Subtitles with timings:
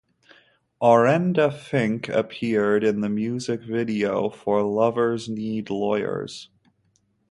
[0.81, 6.49] Orenda Fink appeared in the music video for Lovers Need Lawyers.